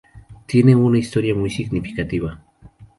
Tiene 0.47 0.75
una 0.75 0.97
historia 0.97 1.35
muy 1.35 1.51
significativa. 1.51 2.41